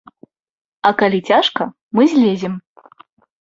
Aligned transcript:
А 0.89 0.91
калі 1.01 1.19
цяжка, 1.33 1.67
мы 2.01 2.09
злезем. 2.15 2.57